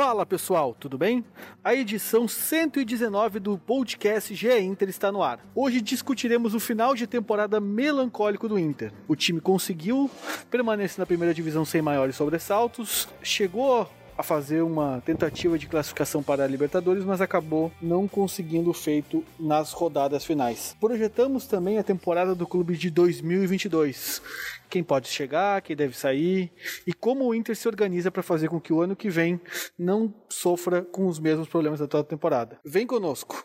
[0.00, 1.22] Fala pessoal, tudo bem?
[1.62, 5.40] A edição 119 do podcast GE Inter está no ar.
[5.54, 8.94] Hoje discutiremos o final de temporada melancólico do Inter.
[9.06, 10.10] O time conseguiu
[10.50, 13.86] permanecer na primeira divisão sem maiores sobressaltos, chegou
[14.20, 19.72] a fazer uma tentativa de classificação para a Libertadores, mas acabou não conseguindo feito nas
[19.72, 20.76] rodadas finais.
[20.78, 24.22] Projetamos também a temporada do clube de 2022.
[24.68, 26.52] Quem pode chegar, quem deve sair
[26.86, 29.40] e como o Inter se organiza para fazer com que o ano que vem
[29.78, 32.58] não sofra com os mesmos problemas da atual temporada.
[32.64, 33.44] Vem conosco.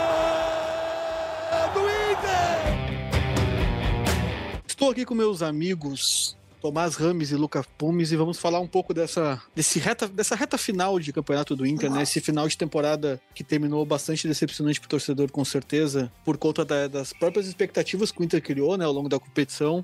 [4.91, 9.41] aqui com meus amigos Tomás Rames e Lucas Pumes e vamos falar um pouco dessa,
[9.55, 12.03] desse reta, dessa reta final de campeonato do Inter, né?
[12.03, 16.63] Esse final de temporada que terminou bastante decepcionante para o torcedor, com certeza, por conta
[16.63, 19.83] da, das próprias expectativas que o Inter criou né, ao longo da competição.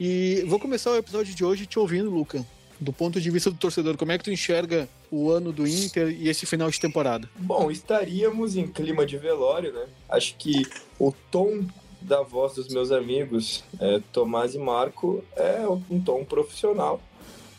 [0.00, 2.44] E vou começar o episódio de hoje te ouvindo, Luca.
[2.80, 6.10] Do ponto de vista do torcedor, como é que tu enxerga o ano do Inter
[6.10, 7.28] e esse final de temporada?
[7.36, 9.86] Bom, estaríamos em clima de velório, né?
[10.08, 10.64] Acho que
[10.98, 11.64] o tom
[12.00, 17.00] da voz dos meus amigos é, Tomás e Marco é um tom profissional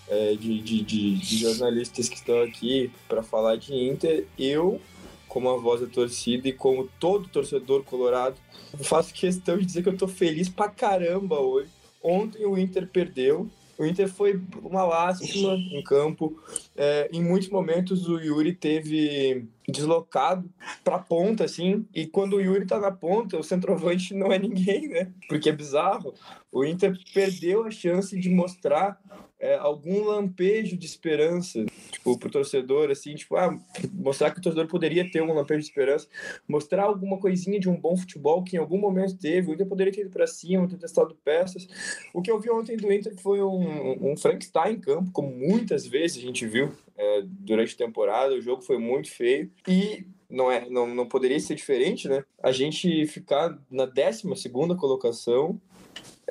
[0.10, 4.26] é, de, de, de, de, jornalistas que estão aqui para falar de Inter.
[4.38, 4.82] Eu,
[5.28, 8.36] como a voz da torcida e como todo torcedor colorado,
[8.82, 11.70] faço questão de dizer que eu tô feliz pra caramba hoje.
[12.02, 13.48] Ontem o Inter perdeu,
[13.80, 16.38] o Inter foi uma lástima em campo.
[16.76, 20.50] É, em muitos momentos o Yuri teve deslocado
[20.84, 24.90] para ponta, assim, e quando o Yuri tá na ponta, o centroavante não é ninguém,
[24.90, 25.14] né?
[25.30, 26.14] Porque é bizarro.
[26.52, 29.00] O Inter perdeu a chance de mostrar
[29.40, 31.66] é, algum lampejo de esperança,
[32.00, 33.58] tipo, pro torcedor, assim, tipo, ah,
[33.94, 36.08] mostrar que o torcedor poderia ter um lampejo de esperança,
[36.48, 39.94] mostrar alguma coisinha de um bom futebol que em algum momento teve, o Inter poderia
[39.94, 41.68] ter ido para cima, ter testado peças.
[42.14, 45.86] O que eu vi ontem do Inter foi um, um Frankenstein em campo, como muitas
[45.86, 50.52] vezes a gente viu é, durante a temporada, o jogo foi muito feio, e não
[50.52, 52.24] é não, não poderia ser diferente, né?
[52.42, 55.60] A gente ficar na 12 segunda colocação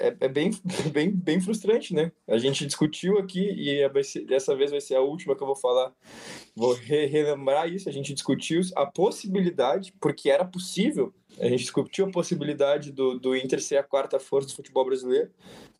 [0.00, 0.50] é, é, bem,
[0.92, 2.12] bem, bem frustrante, né?
[2.26, 3.90] A gente discutiu aqui e é,
[4.26, 5.92] dessa vez vai ser a última que eu vou falar.
[6.54, 7.88] Vou re relembrar isso.
[7.88, 13.36] A gente discutiu a possibilidade, porque era possível, a gente discutiu a possibilidade do, do
[13.36, 15.30] Inter ser a quarta força do futebol brasileiro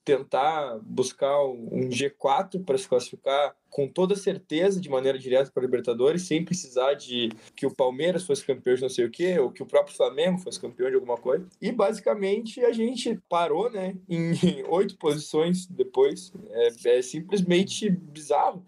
[0.09, 5.67] tentar buscar um G4 para se classificar com toda certeza de maneira direta para a
[5.67, 9.51] Libertadores, sem precisar de que o Palmeiras fosse campeão de não sei o quê, ou
[9.51, 11.47] que o próprio Flamengo fosse campeão de alguma coisa.
[11.61, 14.33] E basicamente a gente parou, né, em
[14.69, 16.33] oito posições depois.
[16.51, 18.65] É, é, simplesmente bizarro.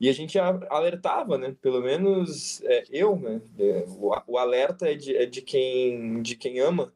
[0.00, 4.94] E a gente alertava, né, pelo menos é, eu, né, é, o, o, alerta é
[4.94, 6.92] de, é de, quem, de quem ama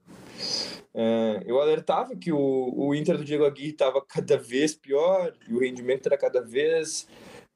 [0.95, 5.55] é, eu alertava que o, o Inter do Diego Aguirre estava cada vez pior e
[5.55, 7.07] o rendimento era cada vez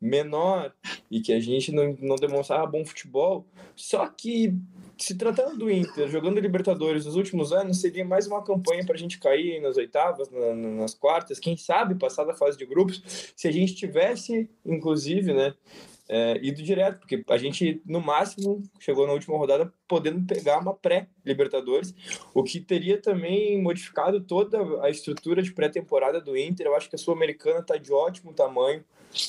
[0.03, 0.75] menor
[1.09, 3.47] e que a gente não, não demonstrava bom futebol.
[3.77, 4.53] Só que,
[4.99, 8.99] se tratando do Inter, jogando Libertadores nos últimos anos, seria mais uma campanha para a
[8.99, 13.47] gente cair nas oitavas, na, nas quartas, quem sabe passar da fase de grupos, se
[13.47, 15.55] a gente tivesse, inclusive, né,
[16.09, 20.75] é, ido direto, porque a gente, no máximo, chegou na última rodada podendo pegar uma
[20.75, 21.95] pré-Libertadores,
[22.35, 26.67] o que teria também modificado toda a estrutura de pré-temporada do Inter.
[26.67, 28.85] Eu acho que a Sul-Americana está de ótimo tamanho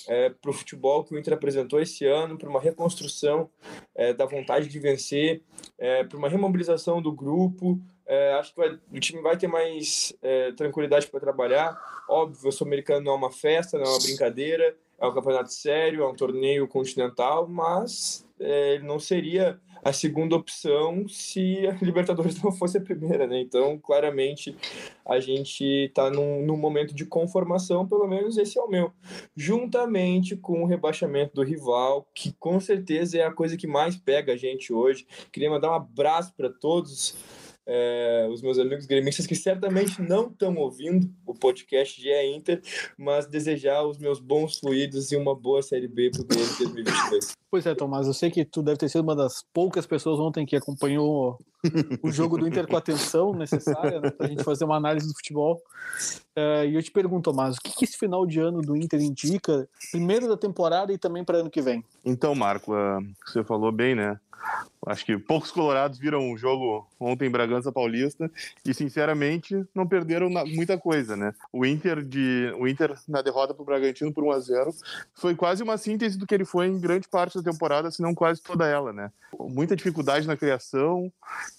[0.07, 3.49] é, para o futebol que o Inter apresentou esse ano, para uma reconstrução
[3.95, 5.41] é, da vontade de vencer,
[5.77, 7.79] é, para uma remobilização do grupo.
[8.05, 11.77] É, acho que vai, o time vai ter mais é, tranquilidade para trabalhar.
[12.09, 16.03] Óbvio, o Sul-Americano não é uma festa, não é uma brincadeira é um campeonato sério,
[16.03, 22.53] é um torneio continental, mas é, não seria a segunda opção se a Libertadores não
[22.53, 23.41] fosse a primeira, né?
[23.41, 24.55] Então, claramente,
[25.05, 28.93] a gente está num, num, momento de conformação, pelo menos esse é o meu.
[29.35, 34.31] Juntamente com o rebaixamento do rival, que com certeza é a coisa que mais pega
[34.31, 35.05] a gente hoje.
[35.33, 40.55] Queria mandar um abraço para todos é, os meus amigos gremistas que certamente não estão
[40.55, 42.61] ouvindo o podcast de é Inter,
[42.97, 47.33] mas desejar os meus bons fluidos e uma boa Série B para o Grêmio 2022.
[47.49, 50.45] Pois é, Tomás, eu sei que tu deve ter sido uma das poucas pessoas ontem
[50.45, 51.37] que acompanhou
[52.01, 55.07] o jogo do Inter com a atenção necessária né, para a gente fazer uma análise
[55.07, 55.61] do futebol.
[56.35, 58.99] Uh, e eu te pergunto, Tomás, o que, que, esse final de ano do Inter
[59.01, 61.85] indica, primeiro da temporada e também para ano que vem?
[62.03, 64.19] Então, Marco, uh, você falou bem, né?
[64.85, 68.29] Acho que poucos colorados viram o jogo ontem em Bragança Paulista
[68.65, 71.33] e, sinceramente, não perderam muita coisa, né?
[71.51, 74.75] O Inter, de, o Inter na derrota para o Bragantino por 1 a 0
[75.13, 78.13] foi quase uma síntese do que ele foi em grande parte da temporada, se não
[78.13, 79.11] quase toda ela, né?
[79.39, 81.11] Muita dificuldade na criação,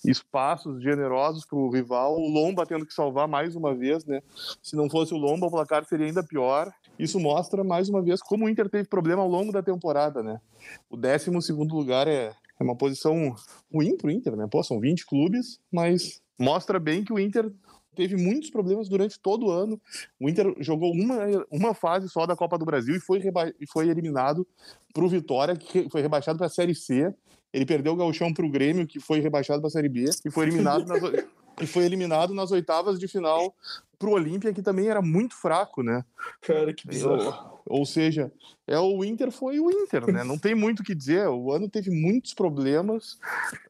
[0.05, 4.23] espaços generosos para o rival, o Lomba tendo que salvar mais uma vez, né?
[4.63, 6.73] Se não fosse o Lomba, o placar seria ainda pior.
[6.99, 10.41] Isso mostra, mais uma vez, como o Inter teve problema ao longo da temporada, né?
[10.89, 13.35] O 12 lugar é é uma posição
[13.73, 14.47] ruim para o Inter, né?
[14.51, 17.51] Pô, são 20 clubes, mas mostra bem que o Inter
[17.95, 19.81] teve muitos problemas durante todo o ano.
[20.21, 21.19] O Inter jogou uma,
[21.51, 23.23] uma fase só da Copa do Brasil e foi,
[23.61, 24.47] e foi eliminado
[24.93, 27.15] para o Vitória, que foi rebaixado para a Série C.
[27.53, 30.31] Ele perdeu o gauchão para o Grêmio, que foi rebaixado para a Série B, e
[30.31, 31.01] foi eliminado nas,
[31.61, 33.55] e foi eliminado nas oitavas de final
[33.99, 36.05] para o Olímpia, que também era muito fraco, né?
[36.41, 37.54] Cara, que bizarro.
[37.67, 38.31] Ou seja,
[38.67, 40.23] é o Inter foi o Inter, né?
[40.23, 41.29] Não tem muito o que dizer.
[41.29, 43.15] O ano teve muitos problemas.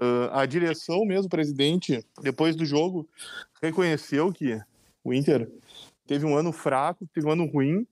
[0.00, 3.08] Uh, a direção mesmo, o presidente, depois do jogo,
[3.62, 4.61] reconheceu que
[5.05, 5.49] o Inter
[6.06, 7.87] teve um ano fraco, teve um ano ruim,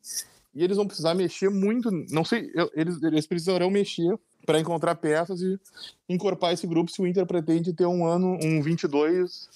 [0.55, 1.91] e eles vão precisar mexer muito.
[2.11, 5.59] Não sei, eles, eles precisarão mexer para encontrar peças e
[6.09, 9.49] incorporar esse grupo se o Inter pretende ter um ano, um 22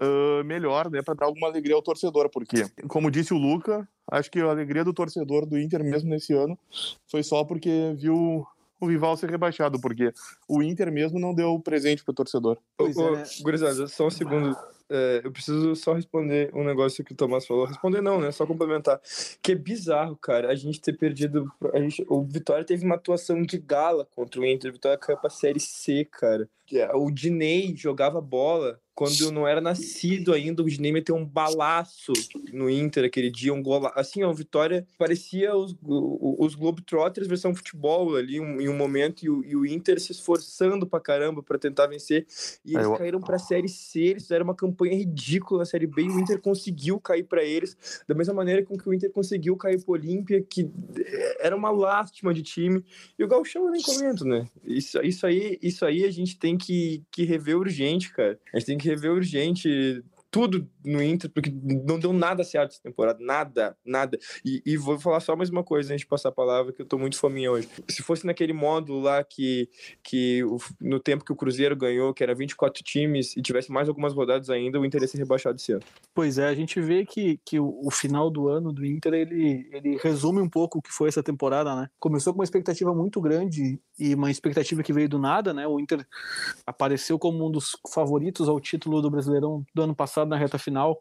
[0.00, 4.30] uh, melhor, né, para dar alguma alegria ao torcedor, porque, como disse o Luca, acho
[4.30, 6.58] que a alegria do torcedor do Inter mesmo nesse ano
[7.06, 8.46] foi só porque viu
[8.80, 10.12] o rival ser rebaixado, porque
[10.48, 12.58] o Inter mesmo não deu presente pro torcedor.
[12.76, 13.24] Pois ô, é.
[13.42, 14.56] Gurizada, só um segundo.
[14.90, 17.64] É, eu preciso só responder um negócio que o Tomás falou.
[17.64, 18.30] Responder não, né?
[18.30, 19.00] Só complementar.
[19.42, 21.50] Que é bizarro, cara, a gente ter perdido.
[21.72, 24.70] A gente, o Vitória teve uma atuação de gala contra o Inter.
[24.70, 26.48] O Vitória caiu pra Série C, cara.
[26.94, 32.12] O Dinei jogava bola quando não era nascido ainda, o Dinei meteu um balaço
[32.52, 33.90] no Inter aquele dia, um gol.
[33.94, 39.28] Assim, a Vitória parecia os, os Globetrotters versão futebol ali um, em um momento, e
[39.28, 42.24] o, e o, Inter se esforçando pra caramba para tentar vencer.
[42.64, 42.94] E eles eu...
[42.94, 46.40] caíram pra Série C, eles fizeram uma campanha ridícula na Série B, e o Inter
[46.40, 47.76] conseguiu cair para eles,
[48.06, 50.70] da mesma maneira com que o Inter conseguiu cair pro Olímpia, que
[51.40, 52.84] era uma lástima de time.
[53.18, 54.46] E o Galchão eu nem comento, né?
[54.64, 58.38] Isso, isso, aí, isso aí a gente tem que, que rever urgente, cara.
[58.52, 60.02] A gente tem que rever urgente
[60.34, 64.18] tudo no Inter, porque não deu nada certo essa temporada, nada, nada.
[64.44, 66.86] E, e, vou falar só mais uma coisa antes de passar a palavra, que eu
[66.86, 67.68] tô muito fominha hoje.
[67.88, 69.68] Se fosse naquele módulo lá que,
[70.02, 70.40] que
[70.80, 74.50] no tempo que o Cruzeiro ganhou, que era 24 times, e tivesse mais algumas rodadas
[74.50, 75.84] ainda, o Inter ia ser rebaixado esse ano.
[76.12, 79.68] Pois é, a gente vê que, que o, o, final do ano do Inter, ele,
[79.70, 81.88] ele resume um pouco o que foi essa temporada, né?
[82.00, 85.64] Começou com uma expectativa muito grande e uma expectativa que veio do nada, né?
[85.64, 86.04] O Inter
[86.66, 91.00] apareceu como um dos favoritos ao título do Brasileirão do ano passado na reta final.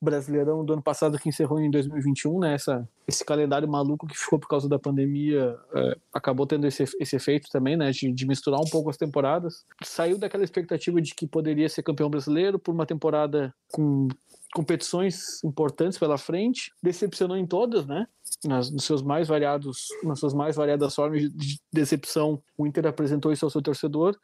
[0.00, 2.54] Brasileirão do ano passado que encerrou em 2021, né?
[2.54, 7.16] Essa, esse calendário maluco que ficou por causa da pandemia é, acabou tendo esse, esse
[7.16, 7.90] efeito também, né?
[7.90, 9.64] De, de, misturar um pouco as temporadas.
[9.82, 14.08] Saiu daquela expectativa de que poderia ser campeão brasileiro por uma temporada com
[14.54, 18.06] competições importantes pela frente, decepcionou em todas, né?
[18.44, 23.32] Nas, nos seus mais variados, nas suas mais variadas formas de decepção, o Inter apresentou
[23.32, 24.16] isso ao seu torcedor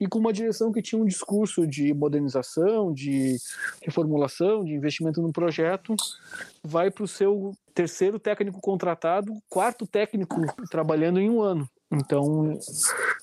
[0.00, 3.36] e com uma direção que tinha um discurso de modernização, de
[3.82, 5.96] reformulação, de investimento no projeto,
[6.62, 10.40] vai para o seu terceiro técnico contratado, quarto técnico
[10.70, 11.68] trabalhando em um ano.
[11.90, 12.58] Então,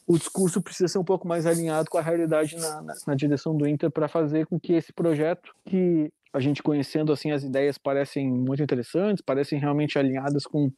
[0.07, 3.55] o discurso precisa ser um pouco mais alinhado com a realidade na, na, na direção
[3.55, 7.77] do Inter para fazer com que esse projeto, que a gente conhecendo assim as ideias
[7.77, 10.69] parecem muito interessantes, parecem realmente alinhadas com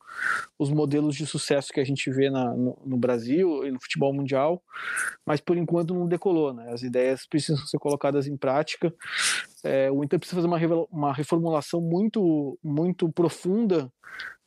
[0.60, 4.14] os modelos de sucesso que a gente vê na, no, no, Brasil e no futebol
[4.14, 4.62] mundial,
[5.26, 6.72] mas por enquanto não decolou, né?
[6.72, 8.94] As ideias precisam ser colocadas em prática.
[9.64, 13.92] É, o Inter precisa fazer uma, uma reformulação muito muito profunda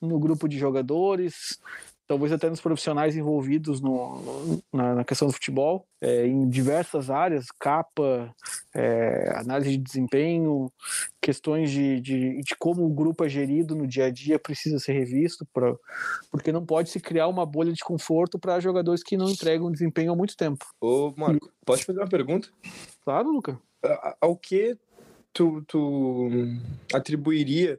[0.01, 1.59] no grupo de jogadores,
[2.11, 7.47] talvez até nos profissionais envolvidos no, na, na, questão do futebol, é, em diversas áreas,
[7.57, 8.35] capa,
[8.75, 10.73] é, análise de desempenho,
[11.23, 14.95] questões de, de, de, como o grupo é gerido no dia a dia precisa ser
[14.95, 15.73] revisto, pra,
[16.33, 20.11] porque não pode se criar uma bolha de conforto para jogadores que não entregam desempenho
[20.11, 20.67] há muito tempo.
[20.81, 21.65] Ô, Marco, e...
[21.65, 22.49] pode fazer uma pergunta?
[23.05, 23.57] Claro, Luca.
[24.21, 24.77] Ao que
[25.33, 26.29] tu, tu
[26.93, 27.79] atribuiria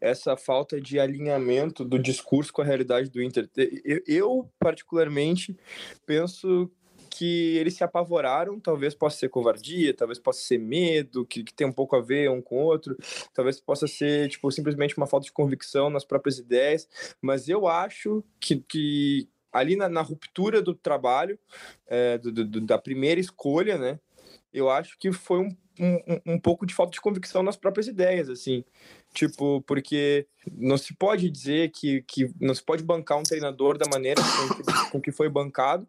[0.00, 3.48] essa falta de alinhamento do discurso com a realidade do Inter.
[3.84, 5.56] Eu, eu particularmente,
[6.06, 6.70] penso
[7.10, 11.66] que eles se apavoraram, talvez possa ser covardia, talvez possa ser medo, que, que tem
[11.66, 12.96] um pouco a ver um com o outro,
[13.34, 16.88] talvez possa ser, tipo, simplesmente uma falta de convicção nas próprias ideias,
[17.20, 21.38] mas eu acho que, que ali na, na ruptura do trabalho,
[21.86, 23.98] é, do, do, da primeira escolha, né,
[24.52, 28.28] eu acho que foi um, um, um pouco de falta de convicção nas próprias ideias,
[28.28, 28.64] assim,
[29.12, 33.86] Tipo, porque não se pode dizer que, que não se pode bancar um treinador da
[33.90, 35.86] maneira com que, com que foi bancado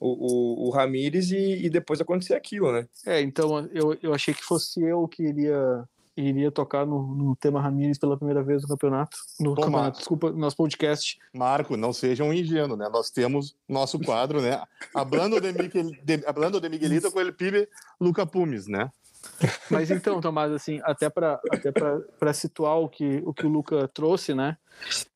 [0.00, 2.88] o, o, o Ramires e, e, depois acontecer aquilo, né?
[3.06, 5.84] É, então eu, eu achei que fosse eu que iria,
[6.16, 9.16] iria tocar no, no tema Ramires pela primeira vez no campeonato.
[9.38, 9.98] No Pô, campeonato, Marco.
[9.98, 11.18] desculpa, no nosso podcast.
[11.34, 12.88] Marco, não seja um ingênuo, né?
[12.88, 14.62] Nós temos nosso quadro, né?
[14.94, 17.68] Hablando de, Miguel, de, hablando de Miguelito com ele pibe
[18.00, 18.90] Luca Pumes, né?
[19.70, 23.88] Mas então, Tomás, assim, até para até para situar o que, o que o Luca
[23.88, 24.56] trouxe, né?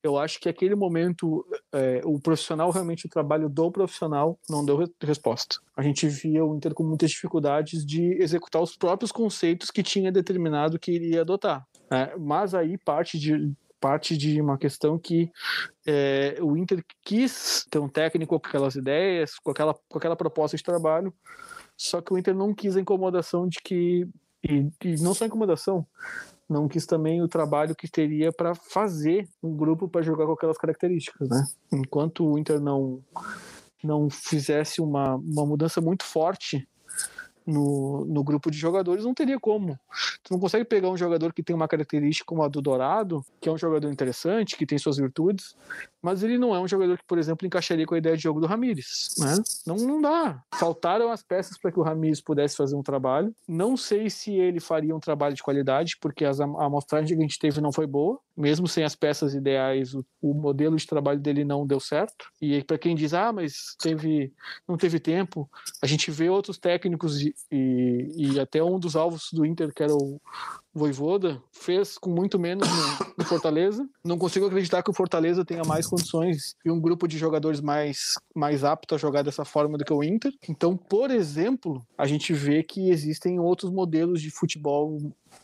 [0.01, 4.89] Eu acho que aquele momento, é, o profissional, realmente, o trabalho do profissional não deu
[5.01, 5.57] resposta.
[5.75, 10.11] A gente via o Inter com muitas dificuldades de executar os próprios conceitos que tinha
[10.11, 11.65] determinado que iria adotar.
[11.89, 12.11] Né?
[12.17, 15.31] Mas aí parte de, parte de uma questão que
[15.85, 20.55] é, o Inter quis ter um técnico com aquelas ideias, com aquela, com aquela proposta
[20.55, 21.13] de trabalho,
[21.77, 24.07] só que o Inter não quis a incomodação de que.
[24.43, 25.85] E, e não só incomodação,
[26.49, 30.57] não quis também o trabalho que teria para fazer um grupo para jogar com aquelas
[30.57, 31.47] características, né?
[31.71, 33.01] Enquanto o Inter não
[33.83, 36.67] não fizesse uma, uma mudança muito forte
[37.51, 39.77] no, no grupo de jogadores, não teria como.
[40.23, 43.49] Tu não consegue pegar um jogador que tem uma característica como a do Dourado, que
[43.49, 45.55] é um jogador interessante, que tem suas virtudes,
[46.01, 48.39] mas ele não é um jogador que, por exemplo, encaixaria com a ideia de jogo
[48.39, 49.35] do Ramires, né?
[49.65, 50.43] Não, não dá.
[50.55, 53.33] Faltaram as peças para que o Ramires pudesse fazer um trabalho.
[53.47, 57.27] Não sei se ele faria um trabalho de qualidade, porque as, a amostragem que a
[57.27, 58.19] gente teve não foi boa.
[58.41, 62.25] Mesmo sem as peças ideais, o, o modelo de trabalho dele não deu certo.
[62.41, 64.33] E para quem diz, ah, mas teve,
[64.67, 65.49] não teve tempo,
[65.81, 69.83] a gente vê outros técnicos e, e, e até um dos alvos do Inter, que
[69.83, 70.19] era o,
[70.73, 72.67] Voivoda fez com muito menos
[73.17, 73.87] no, Fortaleza.
[74.03, 78.15] Não consigo acreditar que o Fortaleza tenha mais condições e um grupo de jogadores mais,
[78.35, 80.31] mais apto a jogar dessa forma do que o Inter.
[80.47, 84.97] Então, por exemplo, a gente vê que existem outros modelos de futebol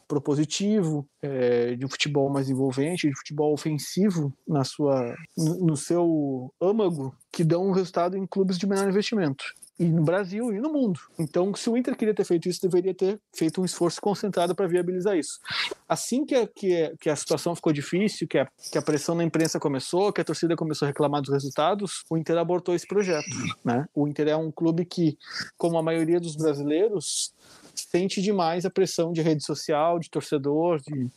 [0.07, 7.15] propositivo, é, de um futebol mais envolvente, de futebol ofensivo na sua, no seu âmago,
[7.31, 9.45] que dão um resultado em clubes de menor investimento
[9.79, 10.99] e no Brasil e no mundo.
[11.19, 14.67] Então, se o Inter queria ter feito isso, deveria ter feito um esforço concentrado para
[14.67, 15.39] viabilizar isso.
[15.87, 19.23] Assim que a, que, que a situação ficou difícil, que a, que a pressão na
[19.23, 23.27] imprensa começou, que a torcida começou a reclamar dos resultados, o Inter abortou esse projeto.
[23.63, 23.85] Né?
[23.93, 25.17] O Inter é um clube que,
[25.57, 27.33] como a maioria dos brasileiros,
[27.75, 31.07] sente demais a pressão de rede social, de torcedor, de,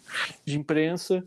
[0.45, 1.25] de imprensa,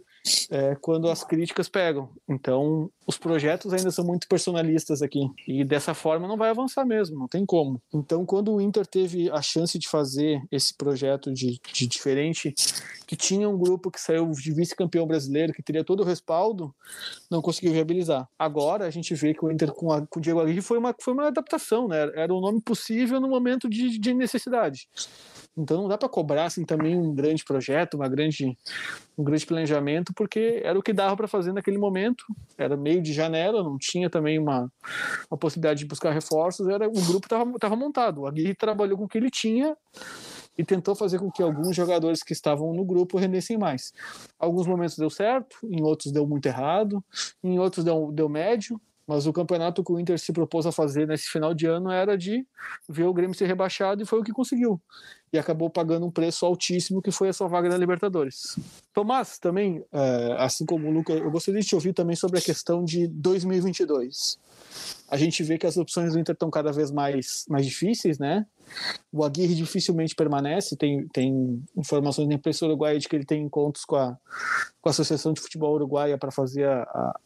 [0.50, 2.10] é, quando as críticas pegam.
[2.27, 5.30] Então, os projetos ainda são muito personalistas aqui.
[5.48, 7.82] E dessa forma não vai avançar mesmo, não tem como.
[7.94, 12.53] Então, quando o Inter teve a chance de fazer esse projeto de, de diferente,
[13.06, 16.74] que tinha um grupo que saiu de vice-campeão brasileiro, que teria todo o respaldo,
[17.30, 18.27] não conseguiu viabilizar.
[18.39, 20.96] Agora a gente vê que o Inter com, a, com o Diego Aguirre foi uma,
[21.00, 22.10] foi uma adaptação, né?
[22.15, 24.88] Era o um nome possível no momento de, de necessidade.
[25.55, 28.57] Então não dá para cobrar assim também um grande projeto, uma grande,
[29.17, 32.25] um grande planejamento, porque era o que dava para fazer naquele momento.
[32.57, 34.72] Era meio de janela, não tinha também uma,
[35.29, 36.67] uma possibilidade de buscar reforços.
[36.67, 38.22] Era o grupo estava montado.
[38.22, 39.77] O Aguirre trabalhou com o que ele tinha
[40.57, 43.93] e tentou fazer com que alguns jogadores que estavam no grupo rendessem mais.
[44.39, 47.03] Alguns momentos deu certo, em outros deu muito errado,
[47.43, 51.07] em outros deu, deu médio, mas o campeonato que o Inter se propôs a fazer
[51.07, 52.45] nesse final de ano era de
[52.88, 54.81] ver o Grêmio ser rebaixado e foi o que conseguiu.
[55.31, 58.57] E acabou pagando um preço altíssimo que foi a sua vaga na Libertadores.
[58.93, 62.41] Tomás, também, é, assim como o Lucas, eu gostaria de te ouvir também sobre a
[62.41, 64.38] questão de 2022.
[65.10, 68.45] A gente vê que as opções do Inter estão cada vez mais, mais difíceis, né?
[69.12, 73.86] O Aguirre dificilmente permanece, tem, tem informações na imprensa uruguaia de que ele tem encontros
[73.86, 74.17] com a,
[74.81, 77.19] com a Associação de Futebol Uruguaia para fazer a, a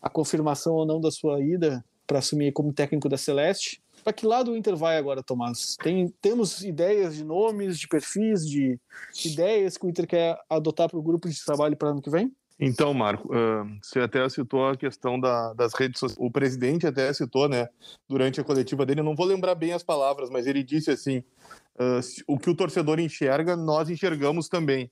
[0.00, 3.82] a confirmação ou não da sua ida para assumir como técnico da Celeste.
[4.02, 5.76] Para que lado o Inter vai agora, Tomás?
[5.82, 8.80] Tem, temos ideias de nomes, de perfis, de
[9.24, 12.32] ideias que o Inter quer adotar para o grupo de trabalho para ano que vem?
[12.60, 16.18] Então, Marco, uh, você até citou a questão da, das redes sociais.
[16.18, 17.68] O presidente até citou, né,
[18.08, 21.18] durante a coletiva dele, não vou lembrar bem as palavras, mas ele disse assim:
[21.78, 24.90] uh, o que o torcedor enxerga, nós enxergamos também.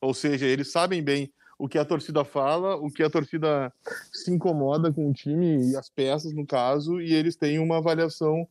[0.00, 3.72] Ou seja, eles sabem bem o que a torcida fala, o que a torcida
[4.12, 8.46] se incomoda com o time e as peças, no caso, e eles têm uma avaliação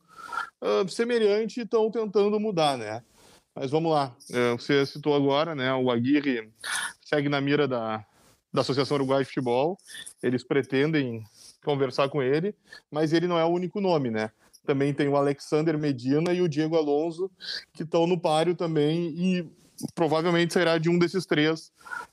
[0.62, 3.02] uh, semelhante e estão tentando mudar, né?
[3.54, 5.72] Mas vamos lá, uh, você citou agora, né?
[5.74, 6.50] O Aguirre
[7.04, 8.04] segue na mira da,
[8.52, 9.78] da Associação Uruguai de Futebol,
[10.22, 11.24] eles pretendem
[11.64, 12.54] conversar com ele,
[12.90, 14.30] mas ele não é o único nome, né?
[14.64, 17.30] Também tem o Alexander Medina e o Diego Alonso,
[17.72, 19.46] que estão no páreo também e
[19.94, 21.72] provavelmente será de um desses três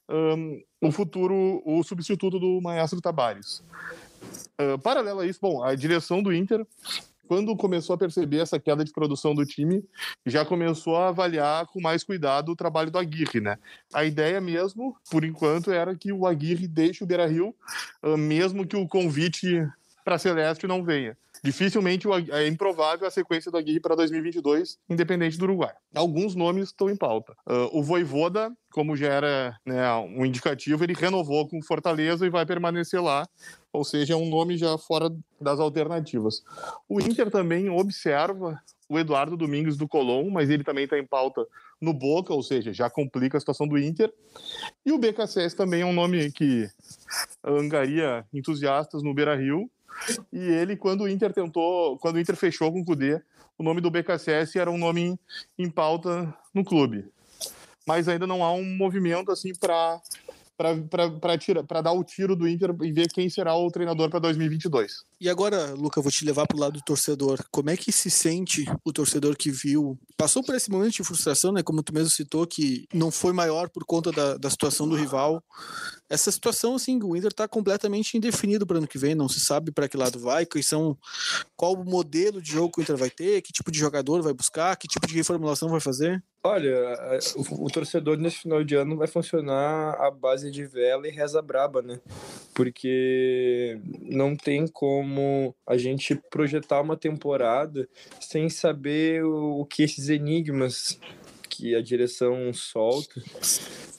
[0.09, 3.63] um, o futuro, o substituto do Maestro Tabares.
[4.59, 6.65] Uh, paralelo a isso, bom, a direção do Inter
[7.31, 9.81] quando começou a perceber essa queda de produção do time,
[10.25, 13.57] já começou a avaliar com mais cuidado o trabalho do Aguirre, né?
[13.93, 17.55] A ideia mesmo, por enquanto, era que o Aguirre deixe o Beira-Rio,
[18.17, 19.65] mesmo que o convite
[20.03, 21.17] para Celeste não venha.
[21.43, 25.73] Dificilmente é improvável a sequência do Aguirre para 2022, independente do Uruguai.
[25.95, 27.33] Alguns nomes estão em pauta.
[27.47, 32.45] Uh, o Voivoda, como já era né, um indicativo, ele renovou com Fortaleza e vai
[32.45, 33.27] permanecer lá,
[33.73, 36.43] ou seja, é um nome já fora das alternativas.
[36.87, 41.47] O Inter também observa o Eduardo Domingos do Colón, mas ele também está em pauta
[41.79, 44.13] no Boca, ou seja, já complica a situação do Inter.
[44.85, 46.69] E o BKSS também é um nome que
[47.43, 49.71] angaria entusiastas no Beira Rio,
[50.31, 53.21] e ele, quando o Inter tentou, quando o Inter fechou com o Cudê,
[53.57, 55.19] o nome do BKSS era um nome
[55.57, 57.05] em pauta no clube.
[57.85, 60.01] Mas ainda não há um movimento assim para
[61.59, 65.03] para dar o tiro do Inter e ver quem será o treinador para 2022.
[65.21, 67.37] E agora, Luca, vou te levar para o lado do torcedor.
[67.51, 71.51] Como é que se sente o torcedor que viu, passou por esse momento de frustração,
[71.51, 71.61] né?
[71.61, 75.43] Como tu mesmo citou, que não foi maior por conta da, da situação do rival.
[76.09, 79.71] Essa situação, assim, o Inter está completamente indefinido para ano que vem, não se sabe
[79.71, 80.97] para que lado vai, quais são,
[81.55, 84.33] qual o modelo de jogo que o Inter vai ter, que tipo de jogador vai
[84.33, 86.23] buscar, que tipo de reformulação vai fazer.
[86.43, 86.97] Olha,
[87.35, 91.39] o, o, torcedor nesse final de ano vai funcionar à base de vela e reza
[91.39, 91.99] braba, né?
[92.53, 97.87] Porque não tem como a gente projetar uma temporada
[98.19, 100.99] sem saber o, que esses enigmas
[101.49, 103.21] que a direção solta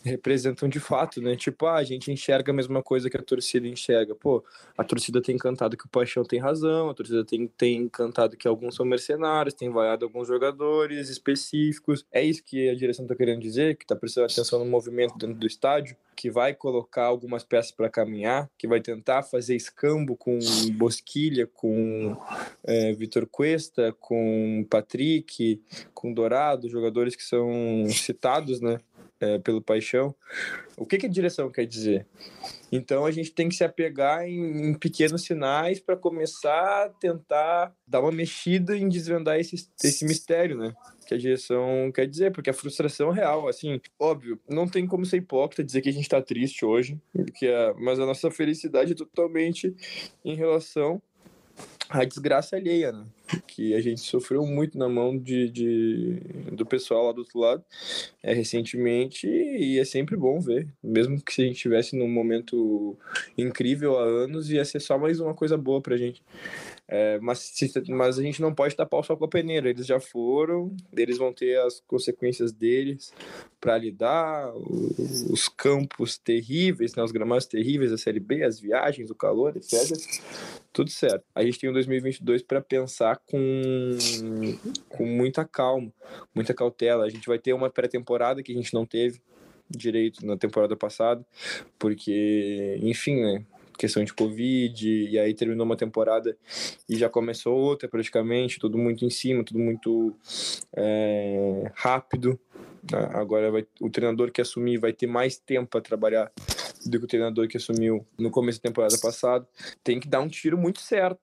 [0.04, 1.36] representam de fato, né?
[1.36, 4.14] Tipo, ah, a gente enxerga a mesma coisa que a torcida enxerga.
[4.14, 4.44] Pô,
[4.76, 8.48] a torcida tem cantado que o Paixão tem razão, a torcida tem, tem cantado que
[8.48, 12.04] alguns são mercenários, tem vaiado alguns jogadores específicos.
[12.12, 15.36] É isso que a direção tá querendo dizer, que tá prestando atenção no movimento dentro
[15.36, 20.38] do estádio, que vai colocar algumas peças para caminhar, que vai tentar fazer escambo com
[20.72, 22.16] Bosquilha, com
[22.64, 25.60] é, Vitor Cuesta, com Patrick,
[25.94, 28.78] com Dourado, jogadores que são citados, né?
[29.22, 30.14] É, pelo paixão.
[30.76, 32.06] O que, que a direção quer dizer?
[32.72, 37.72] Então a gente tem que se apegar em, em pequenos sinais para começar a tentar
[37.86, 40.74] dar uma mexida em desvendar esse, esse mistério, né?
[41.06, 45.06] Que a direção quer dizer, porque a frustração é real, assim, óbvio, não tem como
[45.06, 48.92] ser hipócrita dizer que a gente está triste hoje, porque a, mas a nossa felicidade
[48.92, 49.74] é totalmente
[50.24, 51.00] em relação
[51.88, 53.04] à desgraça alheia, né?
[53.46, 56.20] Que a gente sofreu muito na mão de, de,
[56.52, 57.64] do pessoal lá do outro lado
[58.22, 60.68] é, recentemente e é sempre bom ver.
[60.82, 62.96] Mesmo que se a gente estivesse num momento
[63.36, 66.22] incrível há anos, ia ser só mais uma coisa boa pra gente.
[66.88, 67.54] É, mas,
[67.88, 69.70] mas a gente não pode tapar o sol com a peneira.
[69.70, 73.12] Eles já foram, eles vão ter as consequências deles
[73.58, 79.10] para lidar, os, os, campos terríveis, né, os gramados terríveis, a Série B, as viagens,
[79.10, 79.96] o calor, etc.
[80.72, 81.24] Tudo certo.
[81.34, 83.96] A gente tem um 2022 para pensar com,
[84.88, 85.92] com muita calma,
[86.34, 87.04] muita cautela.
[87.04, 89.20] A gente vai ter uma pré-temporada que a gente não teve
[89.68, 91.24] direito na temporada passada,
[91.78, 93.44] porque, enfim, né?
[93.78, 96.36] Questão de Covid, e aí terminou uma temporada
[96.88, 100.14] e já começou outra praticamente, tudo muito em cima, tudo muito
[100.76, 102.38] é, rápido.
[103.14, 106.30] Agora vai, o treinador que assumir vai ter mais tempo para trabalhar
[106.84, 109.46] do que o treinador que assumiu no começo da temporada passada.
[109.82, 111.20] Tem que dar um tiro muito certo.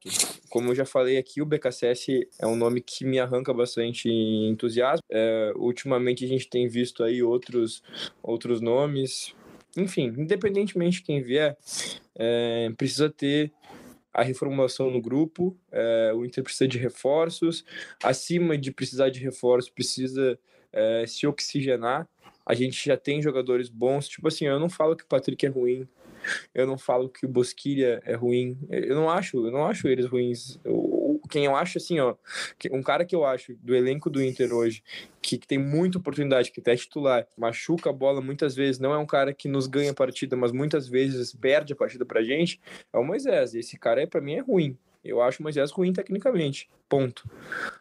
[0.50, 5.04] Como eu já falei aqui, o BKSS é um nome que me arranca bastante entusiasmo.
[5.10, 7.84] É, ultimamente a gente tem visto aí outros,
[8.22, 9.34] outros nomes.
[9.78, 11.58] Enfim, independentemente de quem vier,
[12.15, 13.52] é, precisa ter
[14.13, 17.63] a reformulação no grupo, é, o Inter precisa de reforços,
[18.04, 20.38] acima de precisar de reforços, precisa
[20.74, 22.08] é, se oxigenar,
[22.49, 24.07] a gente já tem jogadores bons.
[24.07, 25.88] Tipo assim, eu não falo que o Patrick é ruim.
[26.51, 28.57] Eu não falo que o Bosquilha é ruim.
[28.71, 30.59] Eu não acho, eu não acho eles ruins.
[30.63, 32.15] Eu, quem eu acho assim, ó,
[32.71, 34.83] um cara que eu acho do elenco do Inter hoje,
[35.21, 38.95] que, que tem muita oportunidade, que até é titular, machuca a bola muitas vezes, não
[38.95, 42.23] é um cara que nos ganha a partida, mas muitas vezes perde a partida pra
[42.23, 42.59] gente,
[42.91, 43.53] é o Moisés.
[43.53, 44.75] Esse cara é para mim é ruim.
[45.05, 46.67] Eu acho o Moisés ruim tecnicamente.
[46.89, 47.30] Ponto.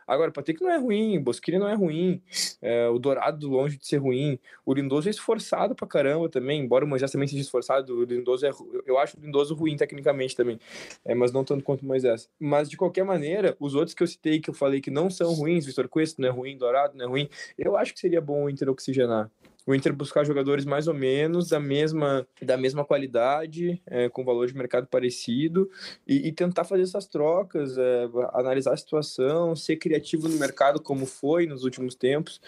[0.06, 2.22] Agora, Patrick não é ruim, Bosquilha não é ruim,
[2.60, 6.84] é, o Dourado longe de ser ruim, o Lindoso é esforçado pra caramba também, embora
[6.84, 8.50] o Moisés também seja esforçado, o Lindoso é,
[8.86, 10.60] eu acho o Lindoso ruim tecnicamente também,
[11.04, 12.28] é, mas não tanto quanto o Moisés.
[12.38, 15.32] Mas de qualquer maneira, os outros que eu citei, que eu falei que não são
[15.32, 18.44] ruins, Vitor Cuesta não é ruim, Dourado não é ruim, eu acho que seria bom
[18.44, 19.30] o Inter oxigenar.
[19.66, 24.46] o Inter buscar jogadores mais ou menos da mesma, da mesma qualidade, é, com valor
[24.46, 25.68] de mercado parecido,
[26.06, 31.06] e, e tentar fazer essas trocas, é, analisar a situação, ser criativo no mercado como
[31.06, 32.40] foi nos últimos tempos,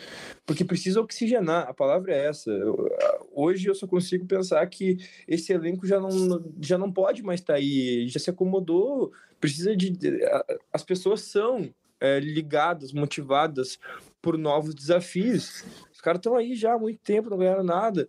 [0.44, 2.50] porque precisa oxigenar, a palavra é essa.
[3.32, 7.54] Hoje eu só consigo pensar que esse elenco já não, já não pode mais estar
[7.54, 9.96] tá aí, já se acomodou, precisa de.
[10.72, 13.78] As pessoas são é, ligadas, motivadas
[14.22, 15.64] por novos desafios.
[15.92, 18.08] Os caras estão aí já há muito tempo, não ganharam nada.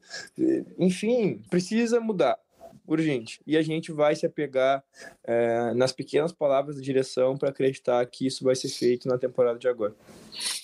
[0.79, 2.37] Enfim, precisa mudar.
[2.87, 3.41] Urgente.
[3.45, 4.83] E a gente vai se apegar
[5.23, 9.57] é, nas pequenas palavras da direção para acreditar que isso vai ser feito na temporada
[9.57, 9.93] de agora.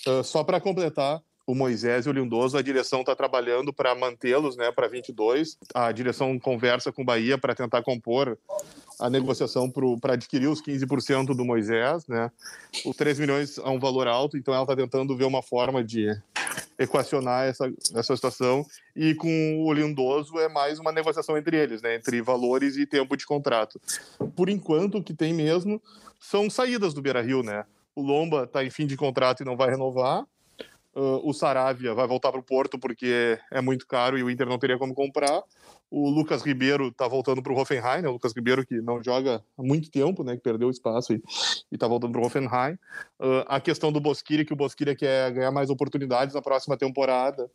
[0.08, 4.58] Uh, só para completar, o Moisés e o Lindoso, a direção está trabalhando para mantê-los
[4.58, 5.58] né, para 22.
[5.74, 8.38] A direção conversa com o Bahia para tentar compor
[9.00, 12.08] a negociação para adquirir os 15% do Moisés.
[12.08, 12.32] Né?
[12.86, 16.08] Os 3 milhões é um valor alto, então ela está tentando ver uma forma de
[16.80, 18.66] equacionar essa, essa situação.
[18.96, 21.96] E com o Lindoso é mais uma negociação entre eles, né?
[21.96, 23.80] entre valores e tempo de contrato.
[24.36, 25.82] Por enquanto, o que tem mesmo
[26.20, 27.44] são saídas do Beira Rio.
[27.44, 27.66] Né?
[27.96, 30.26] O Lomba está em fim de contrato e não vai renovar.
[30.98, 34.48] Uh, o Saravia vai voltar para o Porto porque é muito caro e o Inter
[34.48, 35.44] não teria como comprar.
[35.92, 38.10] O Lucas Ribeiro está voltando para o Hoffenheim, né?
[38.10, 40.36] o Lucas Ribeiro que não joga há muito tempo, né?
[40.36, 41.22] que perdeu espaço e
[41.72, 42.74] está voltando para o Hoffenheim.
[43.20, 47.48] Uh, a questão do Bosquilha, que o Bosquilha quer ganhar mais oportunidades na próxima temporada.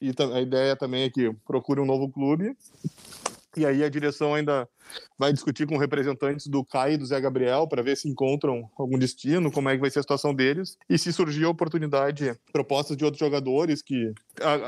[0.00, 2.56] E a ideia também é que procure um novo clube.
[3.56, 4.68] E aí a direção ainda
[5.18, 8.98] vai discutir com representantes do CAI e do Zé Gabriel para ver se encontram algum
[8.98, 12.96] destino, como é que vai ser a situação deles e se surgir a oportunidade, propostas
[12.96, 14.12] de outros jogadores que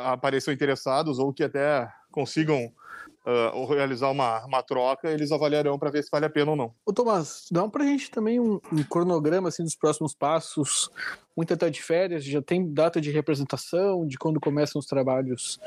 [0.05, 2.73] apareçam interessados ou que até consigam
[3.27, 6.75] uh, realizar uma, uma troca, eles avaliarão para ver se vale a pena ou não.
[6.85, 10.89] Ô Tomás, dá para a gente também um, um, cronograma assim, dos próximos passos.
[11.37, 15.59] Muita está de férias, já tem data de representação, de quando começam os trabalhos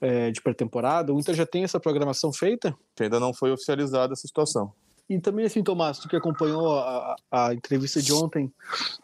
[0.00, 1.12] é, de pré-temporada?
[1.12, 2.76] O Inter já tem essa programação feita?
[2.94, 4.72] Que ainda não foi oficializada essa situação.
[5.08, 8.52] E também, assim, Tomás, tu que acompanhou a, a entrevista de ontem,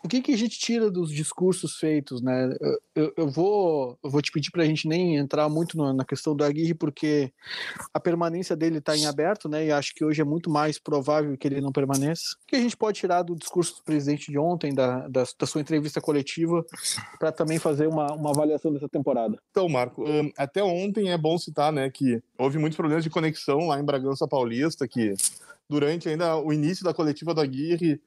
[0.04, 2.52] o que, que a gente tira dos discursos feitos, né?
[2.94, 6.34] Eu, eu vou, eu vou te pedir para a gente nem entrar muito na, questão
[6.34, 7.32] do Aguirre, porque
[7.94, 9.66] a permanência dele está em aberto, né?
[9.66, 12.36] E acho que hoje é muito mais provável que ele não permaneça.
[12.42, 15.46] O que a gente pode tirar do discurso do presidente de ontem, da, da, da
[15.46, 16.64] sua entrevista coletiva,
[17.20, 19.38] para também fazer uma, uma avaliação dessa temporada?
[19.52, 23.68] Então, Marco, um, até ontem é bom citar, né, que houve muitos problemas de conexão
[23.68, 25.14] lá em Bragança Paulista, que
[25.68, 28.00] durante ainda o início da coletiva do Aguirre,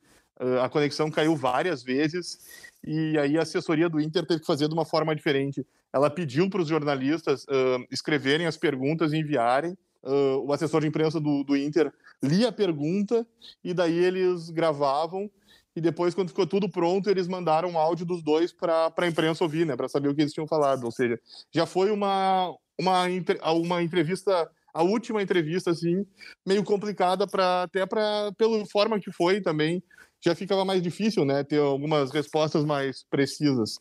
[0.62, 2.40] a conexão caiu várias vezes
[2.86, 5.66] e aí a assessoria do Inter teve que fazer de uma forma diferente.
[5.94, 9.78] Ela pediu para os jornalistas uh, escreverem as perguntas e enviarem.
[10.04, 11.92] Uh, o assessor de imprensa do, do Inter
[12.22, 13.26] lia a pergunta
[13.64, 15.32] e daí eles gravavam
[15.76, 19.44] e depois, quando ficou tudo pronto, eles mandaram um áudio dos dois para a imprensa
[19.44, 20.86] ouvir, né, para saber o que eles tinham falado.
[20.86, 21.20] Ou seja,
[21.52, 23.06] já foi uma, uma,
[23.52, 26.06] uma entrevista a última entrevista, assim,
[26.46, 29.82] meio complicada para até para pela forma que foi também,
[30.22, 33.80] já ficava mais difícil, né, ter algumas respostas mais precisas.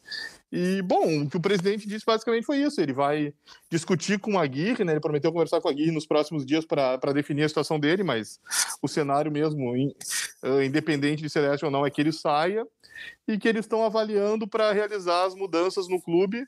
[0.53, 3.33] E, bom, o que o presidente disse basicamente foi isso, ele vai
[3.71, 7.13] discutir com a Aguirre, né, ele prometeu conversar com a Aguirre nos próximos dias para
[7.13, 8.39] definir a situação dele, mas
[8.81, 9.75] o cenário mesmo,
[10.65, 12.65] independente de Celeste ou não, é que ele saia
[13.27, 16.47] e que eles estão avaliando para realizar as mudanças no clube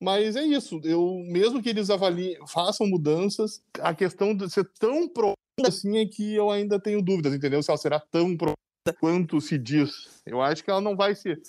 [0.00, 0.80] mas é isso.
[0.82, 5.36] Eu, mesmo que eles avaliem, façam mudanças, a questão de ser tão profunda
[5.66, 7.62] assim é que eu ainda tenho dúvidas, entendeu?
[7.62, 8.56] Se ela será tão profunda
[8.98, 10.22] quanto se diz.
[10.24, 11.40] Eu acho que ela não vai ser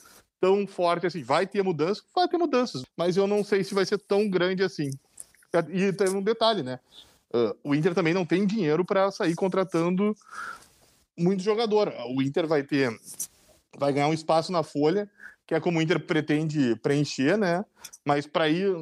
[0.41, 1.23] tão forte assim.
[1.23, 2.03] Vai ter mudanças?
[2.13, 2.83] Vai ter mudanças.
[2.97, 4.89] Mas eu não sei se vai ser tão grande assim.
[5.69, 6.79] E tem um detalhe, né?
[7.33, 10.13] Uh, o Inter também não tem dinheiro para sair contratando
[11.17, 11.93] muito jogador.
[12.13, 12.91] O Inter vai ter.
[13.77, 15.09] Vai ganhar um espaço na folha
[15.51, 17.65] que é como o Inter pretende preencher, né?
[18.05, 18.73] Mas para ir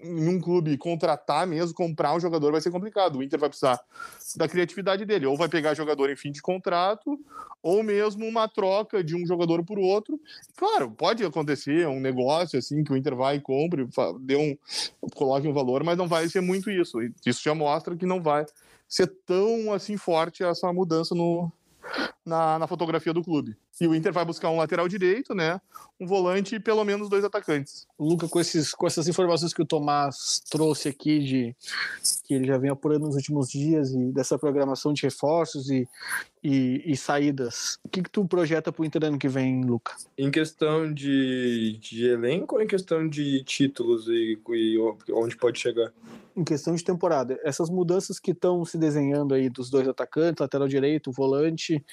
[0.00, 3.18] em um clube contratar mesmo, comprar um jogador vai ser complicado.
[3.18, 3.80] O Inter vai precisar
[4.36, 7.18] da criatividade dele, ou vai pegar jogador em fim de contrato,
[7.60, 10.20] ou mesmo uma troca de um jogador por outro.
[10.56, 13.84] Claro, pode acontecer um negócio assim que o Inter vai e compre,
[14.20, 14.56] dê um,
[15.16, 16.98] coloque um valor, mas não vai ser muito isso.
[17.26, 18.46] Isso já mostra que não vai
[18.88, 21.50] ser tão assim forte essa mudança no,
[22.24, 23.56] na, na fotografia do clube.
[23.80, 25.60] E o Inter vai buscar um lateral direito, né?
[26.00, 27.86] Um volante e pelo menos dois atacantes.
[27.98, 31.56] Luca, com, esses, com essas informações que o Tomás trouxe aqui, de
[32.24, 35.88] que ele já vem apurando nos últimos dias, e dessa programação de reforços e,
[36.42, 39.94] e, e saídas, o que, que tu projeta para o Inter ano que vem, Luca?
[40.18, 44.78] Em questão de, de elenco ou em questão de títulos e, e
[45.12, 45.92] onde pode chegar?
[46.36, 47.38] em questão de temporada.
[47.44, 51.84] Essas mudanças que estão se desenhando aí dos dois atacantes, lateral direito, volante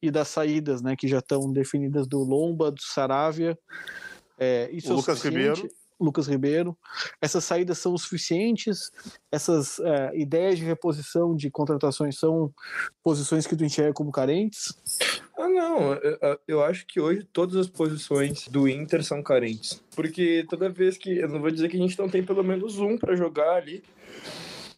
[0.00, 3.58] e das saídas, né, que já estão definidas do Lomba, do Saravia.
[4.38, 5.68] É, isso o é Lucas Ribeiro.
[6.00, 6.76] Lucas Ribeiro.
[7.20, 8.90] Essas saídas são suficientes?
[9.30, 12.52] Essas é, ideias de reposição de contratações são
[13.02, 14.74] posições que tu enxerga como carentes?
[15.36, 15.94] Ah, não.
[16.48, 19.82] Eu, acho que hoje todas as posições do Inter são carentes.
[19.94, 21.18] Porque toda vez que.
[21.18, 23.82] Eu não vou dizer que a gente não tem pelo menos um para jogar ali.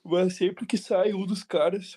[0.05, 1.97] Mas sempre que sai um dos caras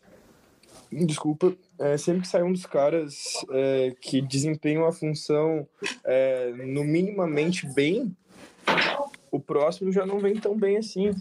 [0.92, 3.16] desculpa, é, sempre que sai um dos caras
[3.52, 5.68] é, que desempenham a função
[6.04, 8.16] é, no minimamente bem,
[9.36, 11.12] o próximo já não vem tão bem assim.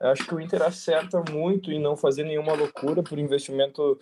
[0.00, 3.98] Acho que o Inter acerta muito em não fazer nenhuma loucura por investimento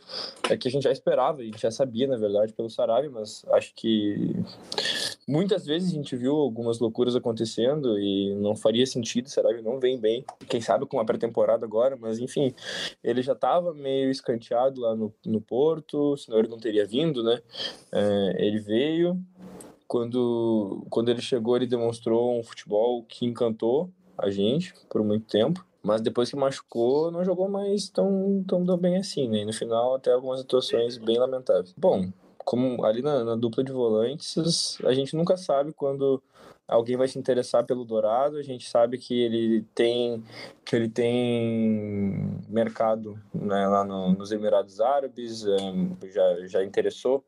[0.49, 3.45] é, que a gente já esperava, a gente já sabia, na verdade, pelo Sarabia, mas
[3.49, 4.37] acho que
[5.27, 9.99] muitas vezes a gente viu algumas loucuras acontecendo e não faria sentido, Sarabia não vem
[9.99, 10.25] bem.
[10.49, 12.55] Quem sabe com a pré-temporada agora, mas enfim,
[13.03, 17.41] ele já estava meio escanteado lá no, no Porto, senão ele não teria vindo, né?
[17.93, 19.21] É, ele veio,
[19.87, 25.65] quando, quando ele chegou, ele demonstrou um futebol que encantou a gente por muito tempo.
[25.83, 29.39] Mas depois que machucou, não jogou mais tão, tão, bem assim, né?
[29.39, 31.73] E no final, até algumas atuações bem lamentáveis.
[31.77, 36.21] Bom, como ali na, na, dupla de volantes, a gente nunca sabe quando
[36.67, 38.37] alguém vai se interessar pelo Dourado.
[38.37, 40.25] A gente sabe que ele tem
[40.65, 47.25] que ele tem mercado né, lá no, nos Emirados Árabes, um, já, já interessou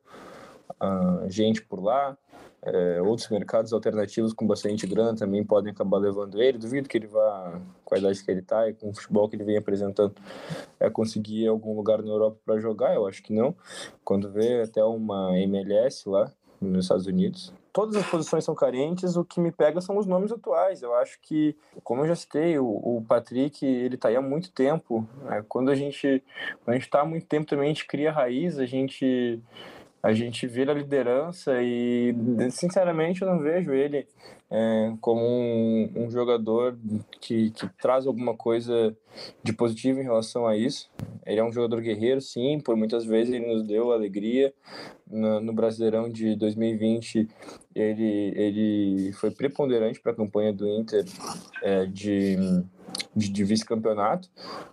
[0.83, 2.18] uh, gente por lá.
[2.61, 6.59] É, outros mercados alternativos com bastante grana também podem acabar levando ele.
[6.59, 9.37] Duvido que ele vá, com a idade que ele está e com o futebol que
[9.37, 10.14] ele vem apresentando,
[10.81, 12.94] é conseguir algum lugar na Europa para jogar.
[12.94, 13.55] Eu acho que não.
[14.05, 17.53] Quando vê até uma MLS lá nos Estados Unidos.
[17.73, 20.83] Todas as posições são carentes, o que me pega são os nomes atuais.
[20.83, 24.51] Eu acho que, como eu já citei, o, o Patrick, ele está aí há muito
[24.51, 25.07] tempo.
[25.23, 25.44] Né?
[25.49, 26.23] Quando a gente
[26.64, 29.40] quando a gente está há muito tempo também, a gente cria raiz, a gente
[30.02, 32.14] a gente vira liderança e,
[32.50, 34.06] sinceramente, eu não vejo ele
[34.50, 36.78] é, como um, um jogador
[37.20, 38.96] que, que, traz alguma coisa
[39.42, 40.88] de positivo em relação a isso.
[41.26, 44.52] Ele é um jogador guerreiro, sim, por muitas vezes ele nos deu alegria.
[45.11, 47.28] No, no Brasileirão de 2020,
[47.74, 51.04] ele, ele foi preponderante para a campanha do Inter
[51.62, 52.37] é, de
[53.14, 54.31] de, de vice-campeonato,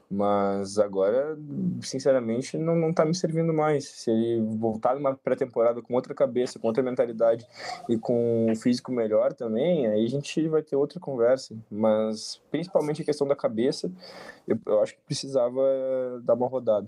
[0.10, 1.38] mas agora,
[1.82, 3.86] sinceramente, não, não tá me servindo mais.
[3.86, 7.46] Se ele voltar numa pré-temporada com outra cabeça, com outra mentalidade
[7.90, 11.56] e com físico melhor também, aí a gente vai ter outra conversa.
[11.72, 13.92] Mas, principalmente a questão da cabeça,
[14.48, 15.62] eu, eu acho que precisava
[16.24, 16.88] dar uma rodada.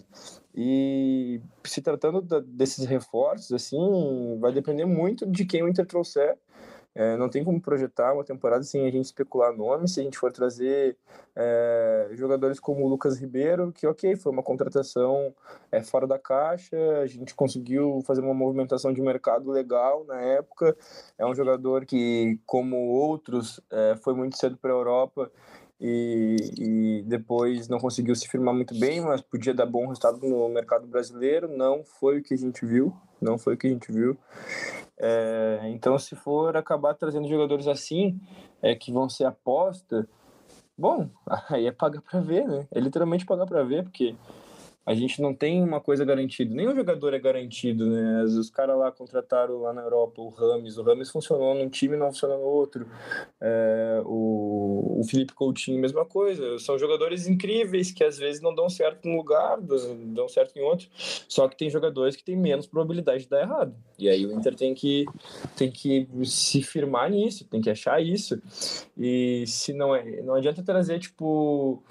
[0.56, 6.38] E se tratando da, desses reforços, assim, vai depender muito de quem o Inter trouxer
[6.98, 9.94] é, não tem como projetar uma temporada sem a gente especular nomes.
[9.94, 10.98] Se a gente for trazer
[11.36, 15.32] é, jogadores como o Lucas Ribeiro, que ok, foi uma contratação
[15.72, 20.76] é, fora da caixa, a gente conseguiu fazer uma movimentação de mercado legal na época.
[21.20, 25.32] É um jogador que, como outros, é, foi muito cedo para a Europa
[25.80, 30.50] e, e, depois não conseguiu se firmar muito bem, mas podia dar bom resultado no
[30.50, 31.48] mercado brasileiro.
[31.48, 34.18] Não foi o que a gente viu, não foi o que a gente viu.
[34.98, 38.20] É, então, se for acabar trazendo jogadores assim,
[38.62, 40.08] é, que vão ser aposta,
[40.76, 41.10] bom,
[41.50, 42.68] aí é pagar para ver, né?
[42.72, 44.16] É literalmente pagar para ver, porque
[44.88, 46.56] a gente não tem uma coisa garantida.
[46.56, 48.24] Nenhum jogador é garantido, né?
[48.24, 50.78] Os caras lá contrataram lá na Europa o Rames.
[50.78, 52.88] O Rames funcionou num time não funcionou no outro.
[53.42, 56.58] É, o, o Felipe Coutinho, mesma coisa.
[56.60, 60.62] São jogadores incríveis que às vezes não dão certo em um lugar, dão certo em
[60.62, 60.88] outro.
[61.28, 63.76] Só que tem jogadores que têm menos probabilidade de dar errado.
[64.00, 65.06] E aí o Inter tem que,
[65.58, 68.42] tem que se firmar nisso, tem que achar isso.
[68.98, 71.84] E se não é, não adianta trazer, tipo,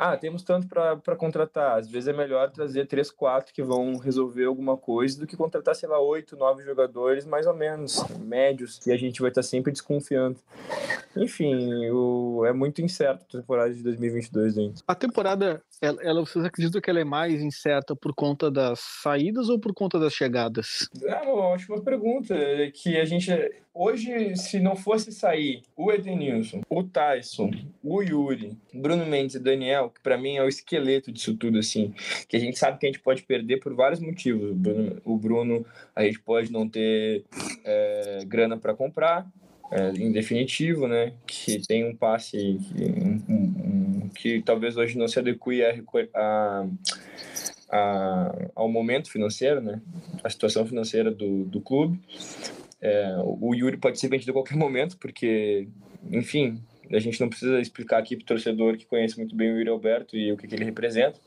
[0.00, 1.78] ah, temos tanto para contratar.
[1.78, 5.74] Às vezes é melhor trazer três, quatro que vão resolver alguma coisa do que contratar,
[5.74, 9.70] sei lá, oito, nove jogadores, mais ou menos, médios, e a gente vai estar sempre
[9.70, 10.38] desconfiando.
[11.14, 14.74] Enfim, o, é muito incerto a temporada de 2022 ainda.
[14.88, 19.50] A temporada, ela, ela, vocês acreditam que ela é mais incerta por conta das saídas
[19.50, 20.88] ou por conta das chegadas?
[21.04, 22.34] É uma ótima pergunta.
[22.34, 23.30] É que a gente,
[23.74, 27.50] hoje, se não fosse sair o Edenilson, o Tyson,
[27.82, 31.92] o Yuri, Bruno Mendes e Daniel, que para mim é o esqueleto disso tudo, assim,
[32.28, 34.50] que a gente sabe que a gente pode perder por vários motivos.
[34.50, 37.24] O Bruno, o Bruno a gente pode não ter
[37.64, 39.26] é, grana para comprar,
[39.70, 41.12] é, em definitivo, né?
[41.26, 45.62] Que tem um passe que, um, um, que talvez hoje não se adeque
[46.14, 46.66] a,
[47.70, 49.80] a, ao momento financeiro, né?
[50.24, 52.00] A situação financeira do, do clube.
[52.80, 55.68] É, o Yuri pode ser vendido a qualquer momento, porque,
[56.10, 59.58] enfim, a gente não precisa explicar aqui para o torcedor que conhece muito bem o
[59.58, 61.18] Yuri Alberto e o que, que ele representa.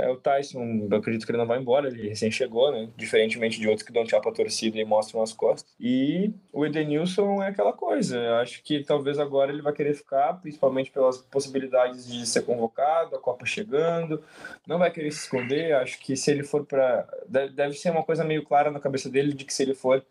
[0.00, 2.88] É, o Tyson, eu acredito que ele não vai embora, ele recém chegou, né?
[2.96, 5.70] Diferentemente de outros que dão tchau pra torcida e mostram as costas.
[5.80, 8.16] E o Edenilson é aquela coisa.
[8.16, 13.16] Eu acho que talvez agora ele vai querer ficar, principalmente pelas possibilidades de ser convocado,
[13.16, 14.22] a Copa chegando.
[14.66, 15.74] Não vai querer se esconder.
[15.74, 17.06] Acho que se ele for para.
[17.28, 20.04] Deve ser uma coisa meio clara na cabeça dele de que se ele for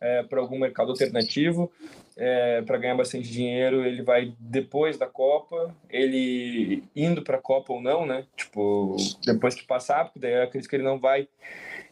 [0.00, 1.70] é, para algum mercado alternativo,
[2.16, 7.74] é, para ganhar bastante dinheiro, ele vai depois da Copa, ele indo para a Copa
[7.74, 8.24] ou não, né?
[8.34, 11.28] Tipo, depois que passar, porque daí eu acredito que ele não vai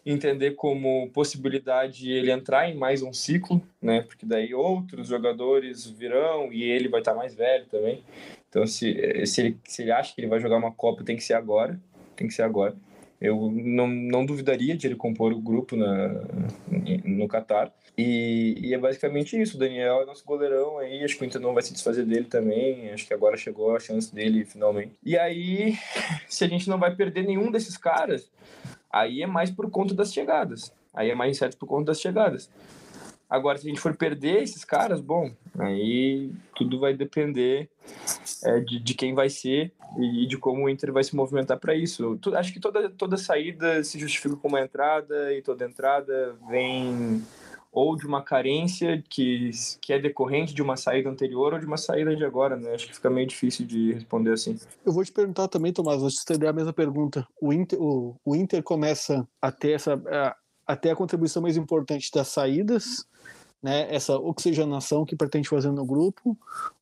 [0.07, 4.03] entender como possibilidade ele entrar em mais um ciclo, né?
[4.03, 8.03] Porque daí outros jogadores virão e ele vai estar mais velho também.
[8.49, 11.25] Então, se, se, ele, se ele acha que ele vai jogar uma Copa, tem que
[11.25, 11.79] ser agora.
[12.17, 12.75] Tem que ser agora.
[13.25, 16.09] Eu não, não duvidaria de ele compor o grupo na,
[17.05, 17.73] no Qatar.
[17.97, 19.57] E, e, é basicamente isso.
[19.57, 21.03] O Daniel é nosso goleirão aí.
[21.03, 22.91] Acho que o Inter não vai se desfazer dele também.
[22.91, 24.93] Acho que agora chegou a chance dele finalmente.
[25.03, 25.79] E aí,
[26.29, 28.31] se a gente não vai perder nenhum desses caras,
[28.93, 30.73] aí é mais por conta das chegadas.
[30.93, 32.51] Aí é mais incerto por conta das chegadas.
[33.35, 37.68] Agora, se a gente for perder esses caras, bom, aí tudo vai depender
[38.44, 41.75] é, de, de quem vai ser e de como o Inter vai se movimentar para
[41.75, 42.16] isso.
[42.37, 47.25] Acho que toda, toda saída se justifica com uma entrada e toda entrada vem
[47.73, 51.77] ou de uma carência que, que é decorrente de uma saída anterior ou de uma
[51.77, 52.73] saída de agora, né?
[52.73, 54.57] Acho que fica meio difícil de responder assim.
[54.87, 57.27] Eu vou te perguntar também, Tomás, vou te estender a mesma pergunta.
[57.42, 60.01] O Inter, o, o Inter começa a ter essa
[60.66, 63.07] a ter a contribuição mais importante das saídas,
[63.62, 63.92] né?
[63.94, 66.37] Essa oxigenação que pretende fazer no grupo,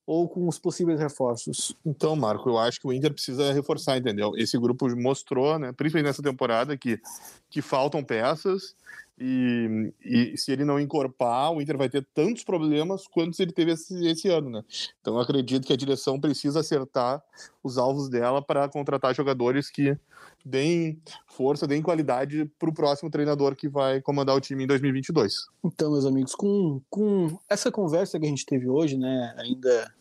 [0.07, 1.77] ou com os possíveis reforços?
[1.87, 4.33] Então, Marco, eu acho que o Inter precisa reforçar, entendeu?
[4.37, 7.01] Esse grupo mostrou, né, principalmente nessa temporada, que,
[7.49, 8.75] que faltam peças
[9.18, 13.73] e, e, se ele não encorpar, o Inter vai ter tantos problemas quanto ele teve
[13.73, 14.64] esse, esse ano, né?
[15.01, 17.23] Então eu acredito que a direção precisa acertar
[17.62, 19.97] os alvos dela para contratar jogadores que
[20.45, 25.33] deem força, deem qualidade para o próximo treinador que vai comandar o time em 2022.
[25.65, 29.93] Então, meus amigos, com, com essa conversa que a gente teve hoje, né, ainda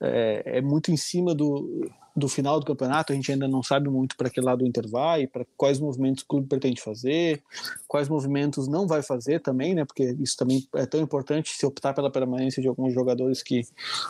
[0.00, 3.88] é, é muito em cima do, do final do campeonato, a gente ainda não sabe
[3.88, 7.42] muito para que lado o Inter vai, para quais movimentos o clube pretende fazer,
[7.86, 9.84] quais movimentos não vai fazer também, né?
[9.84, 13.62] Porque isso também é tão importante se optar pela permanência de alguns jogadores que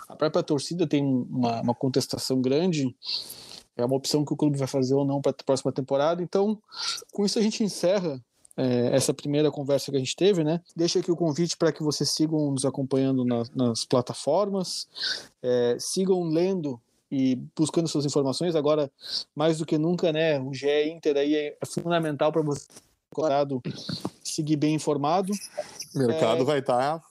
[0.08, 2.94] a própria torcida tem uma, uma contestação grande.
[3.76, 6.22] É uma opção que o clube vai fazer ou não para a próxima temporada.
[6.22, 6.60] Então,
[7.12, 8.22] com isso a gente encerra
[8.56, 10.60] é, essa primeira conversa que a gente teve, né?
[10.76, 14.86] Deixa aqui o convite para que vocês sigam nos acompanhando nas, nas plataformas,
[15.42, 16.80] é, sigam lendo
[17.10, 18.54] e buscando suas informações.
[18.54, 18.90] Agora,
[19.34, 20.38] mais do que nunca, né?
[20.40, 22.66] O GE Inter aí é fundamental para você
[24.32, 25.32] seguir bem informado.
[25.94, 26.44] O mercado é...
[26.44, 27.06] vai estar tá,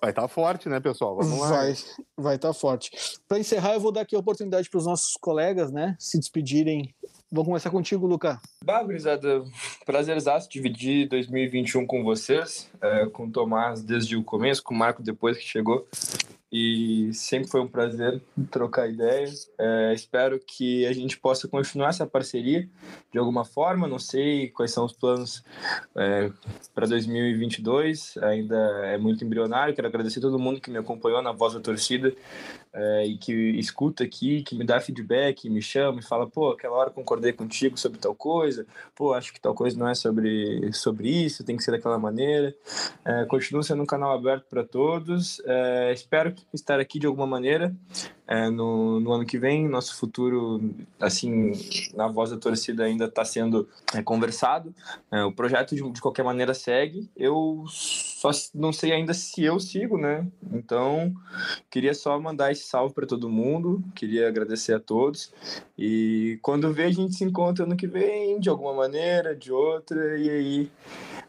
[0.00, 1.16] vai tá forte, né, pessoal?
[1.16, 1.48] Vamos lá.
[1.48, 1.74] Vai
[2.16, 2.90] vai estar tá forte.
[3.26, 6.94] Para encerrar, eu vou dar aqui a oportunidade para os nossos colegas, né, se despedirem.
[7.30, 8.40] Vou começar contigo, Luca.
[8.64, 9.44] Bah, gurizada,
[9.84, 15.02] prazerzaço dividir 2021 com vocês, é, com o Tomás desde o começo, com o Marco
[15.02, 15.86] depois que chegou
[16.50, 19.50] e sempre foi um prazer trocar ideias.
[19.58, 22.68] É, espero que a gente possa continuar essa parceria
[23.12, 23.86] de alguma forma.
[23.86, 25.44] Não sei quais são os planos
[25.94, 26.30] é,
[26.74, 28.56] para 2022, ainda
[28.86, 29.74] é muito embrionário.
[29.74, 32.14] Quero agradecer a todo mundo que me acompanhou na voz da torcida
[32.72, 36.76] é, e que escuta aqui, que me dá feedback, me chama e fala: pô, aquela
[36.76, 41.08] hora concordei contigo sobre tal coisa, pô, acho que tal coisa não é sobre, sobre
[41.08, 42.54] isso, tem que ser daquela maneira.
[43.04, 45.40] É, continua sendo um canal aberto para todos.
[45.44, 47.74] É, espero estar aqui de alguma maneira
[48.28, 49.66] é, no, no ano que vem.
[49.66, 50.60] Nosso futuro,
[51.00, 51.52] assim,
[51.94, 54.74] na voz da torcida ainda está sendo é, conversado.
[55.10, 57.10] É, o projeto, de, de qualquer maneira, segue.
[57.16, 60.26] Eu só não sei ainda se eu sigo, né?
[60.52, 61.14] Então,
[61.70, 63.82] queria só mandar esse salve para todo mundo.
[63.94, 65.32] Queria agradecer a todos.
[65.76, 70.18] E quando vê, a gente se encontra ano que vem, de alguma maneira, de outra.
[70.18, 70.70] E aí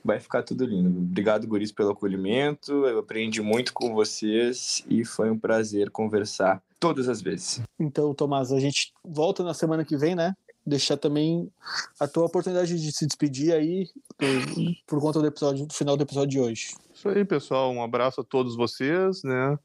[0.04, 0.90] vai ficar tudo lindo.
[0.90, 2.86] Obrigado, Guris, pelo acolhimento.
[2.86, 7.62] Eu aprendi muito com vocês e foi um prazer conversar todas as vezes.
[7.80, 10.36] Então, Tomás, a gente volta na semana que vem, né?
[10.66, 11.50] Deixar também
[11.98, 16.04] a tua oportunidade de se despedir aí por, por conta do episódio, do final do
[16.04, 16.76] episódio de hoje.
[16.94, 17.72] Isso aí, pessoal.
[17.72, 19.58] Um abraço a todos vocês, né?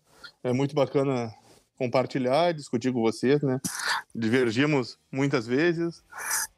[0.42, 1.34] É muito bacana
[1.76, 3.60] compartilhar, discutir com vocês, né?
[4.14, 6.02] Divergimos muitas vezes,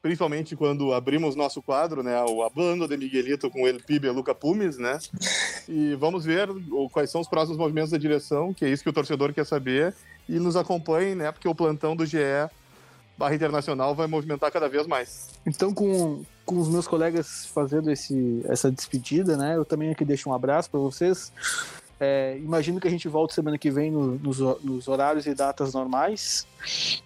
[0.02, 2.22] principalmente quando abrimos nosso quadro, né?
[2.24, 4.98] O Abando de Miguelito com ele Pibe Luca Pumes, né?
[5.68, 6.48] E vamos ver
[6.92, 9.94] quais são os próximos movimentos da direção, que é isso que o torcedor quer saber,
[10.28, 11.32] e nos acompanhem, né?
[11.32, 12.18] Porque o plantão do GE
[13.16, 15.30] barra internacional vai movimentar cada vez mais.
[15.46, 19.56] Então, com, com os meus colegas fazendo esse, essa despedida, né?
[19.56, 21.32] Eu também aqui deixo um abraço para vocês.
[21.98, 25.72] É, imagino que a gente volte semana que vem no, nos, nos, horários e datas
[25.72, 26.46] normais.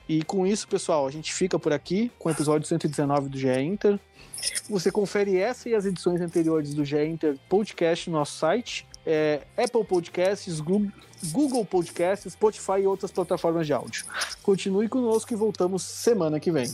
[0.08, 3.48] E com isso, pessoal, a gente fica por aqui com o episódio 119 do GE
[3.60, 3.98] Inter.
[4.68, 8.86] Você confere essa e as edições anteriores do GE Inter Podcast no nosso site.
[9.06, 14.04] É, Apple Podcasts, Google Podcasts, Spotify e outras plataformas de áudio.
[14.42, 16.68] Continue conosco e voltamos semana que vem.